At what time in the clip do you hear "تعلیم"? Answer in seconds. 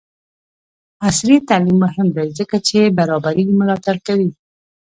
1.49-1.77